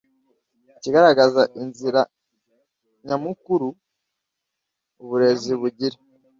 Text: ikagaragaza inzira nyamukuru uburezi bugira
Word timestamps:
ikagaragaza 0.85 1.41
inzira 1.61 2.01
nyamukuru 3.07 3.67
uburezi 5.01 5.51
bugira 5.61 5.97